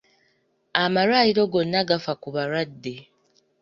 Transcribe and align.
Amalwaliro 0.83 1.43
gonna 1.53 1.81
gafa 1.89 2.13
ku 2.21 2.27
balwadde. 2.35 2.95